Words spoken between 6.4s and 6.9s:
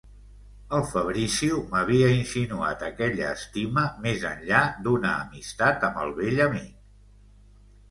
amic...